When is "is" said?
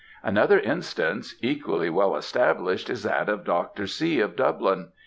2.89-3.03